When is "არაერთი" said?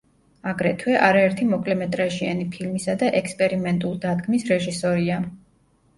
1.07-1.45